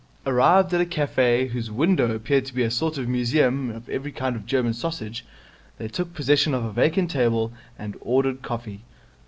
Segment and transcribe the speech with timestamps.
[0.25, 4.11] Arrived at a cafe whose window appeared to be a sort of museum of every
[4.11, 5.23] kind of German sausage,
[5.77, 8.81] they took possession of a vacant table and ordered coffee.